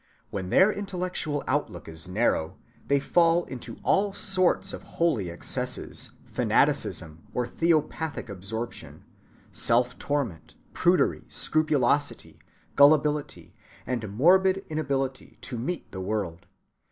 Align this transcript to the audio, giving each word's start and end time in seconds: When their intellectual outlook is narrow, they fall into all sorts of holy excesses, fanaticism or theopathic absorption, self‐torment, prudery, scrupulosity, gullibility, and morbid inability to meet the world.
When 0.31 0.49
their 0.49 0.71
intellectual 0.73 1.43
outlook 1.45 1.87
is 1.87 2.07
narrow, 2.07 2.57
they 2.87 2.99
fall 2.99 3.45
into 3.45 3.77
all 3.83 4.13
sorts 4.13 4.73
of 4.73 4.81
holy 4.97 5.29
excesses, 5.29 6.09
fanaticism 6.25 7.21
or 7.35 7.45
theopathic 7.45 8.27
absorption, 8.27 9.03
self‐torment, 9.53 10.55
prudery, 10.73 11.21
scrupulosity, 11.27 12.39
gullibility, 12.75 13.53
and 13.85 14.09
morbid 14.17 14.65
inability 14.71 15.37
to 15.41 15.59
meet 15.59 15.91
the 15.91 16.01
world. 16.01 16.47